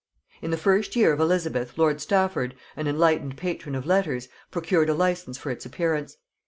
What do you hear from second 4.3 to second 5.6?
procured a licence for